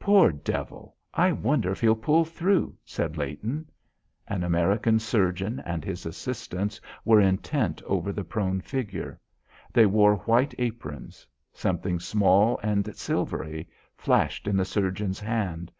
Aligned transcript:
"Poor 0.00 0.32
devil; 0.32 0.96
I 1.14 1.30
wonder 1.30 1.70
if 1.70 1.80
he'll 1.80 1.94
pull 1.94 2.24
through," 2.24 2.74
said 2.84 3.16
Leighton. 3.16 3.68
An 4.26 4.42
American 4.42 4.98
surgeon 4.98 5.62
and 5.64 5.84
his 5.84 6.04
assistants 6.04 6.80
were 7.04 7.20
intent 7.20 7.80
over 7.82 8.12
the 8.12 8.24
prone 8.24 8.60
figure. 8.60 9.20
They 9.72 9.86
wore 9.86 10.16
white 10.16 10.52
aprons. 10.58 11.28
Something 11.52 12.00
small 12.00 12.58
and 12.60 12.92
silvery 12.96 13.68
flashed 13.96 14.48
in 14.48 14.56
the 14.56 14.64
surgeon's 14.64 15.20
hand. 15.20 15.70